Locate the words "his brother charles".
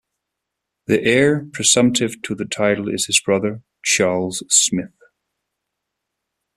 3.05-4.41